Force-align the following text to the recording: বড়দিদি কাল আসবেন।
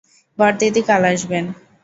বড়দিদি 0.37 0.81
কাল 0.89 1.03
আসবেন। 1.11 1.45